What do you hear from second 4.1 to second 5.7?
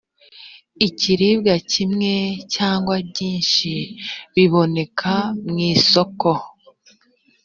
biboneka mu